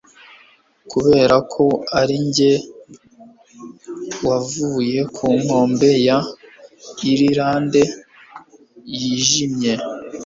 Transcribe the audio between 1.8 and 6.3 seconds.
ari njye wavuye ku nkombe ya